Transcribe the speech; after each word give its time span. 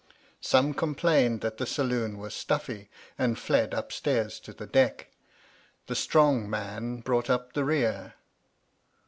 Some 0.41 0.73
complained 0.73 1.41
that 1.41 1.57
the 1.59 1.67
saloon 1.67 2.17
was 2.17 2.33
stuffy, 2.33 2.89
and 3.19 3.37
fled 3.37 3.71
upstairs 3.71 4.39
to 4.39 4.51
the 4.51 4.65
deck. 4.65 5.11
The 5.85 5.93
strong 5.93 6.49
man 6.49 7.01
brought 7.01 7.29
up 7.29 7.53
the 7.53 7.63
rear. 7.65 8.15